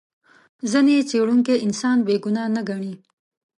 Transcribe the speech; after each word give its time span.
ځینې 0.71 0.95
څېړونکي 1.09 1.55
انسان 1.65 1.97
بې 2.05 2.15
ګناه 2.23 2.49
نه 2.55 2.61
ګڼي. 2.69 2.93